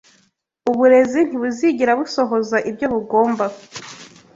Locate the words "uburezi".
0.71-1.19